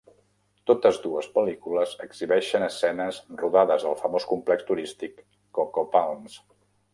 Totes 0.69 0.95
dues 1.01 1.27
pel·lícules 1.35 1.93
exhibeixen 2.05 2.65
escenes 2.69 3.19
rodades 3.43 3.87
al 3.91 3.99
famós 4.01 4.27
complex 4.33 4.67
turístic 4.71 5.23
Coco 5.59 5.87
Palms. 5.97 6.41